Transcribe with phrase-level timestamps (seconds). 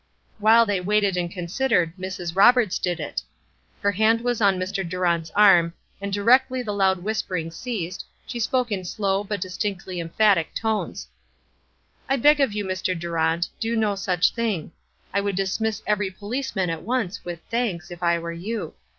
[0.39, 2.35] While they waited and considered, Mrs.
[2.35, 3.21] Roberts did it.
[3.81, 4.83] Her hand was on Mr.
[4.87, 10.55] Durant's arm, and directly the loud whispering ceased, she spoke in low, but distinctly emphatic
[10.55, 11.07] tones:
[12.09, 12.97] "I beg of you, Mr.
[12.99, 14.71] Durant, do no such thing.
[15.13, 18.73] I would dismiss every policeman at once, with thanks, if I were you.